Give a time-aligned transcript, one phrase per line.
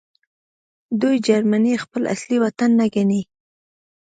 [1.01, 3.21] دوی جرمني خپل اصلي وطن نه ګڼي